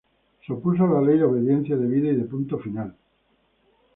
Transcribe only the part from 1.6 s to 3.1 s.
debida y de punto final.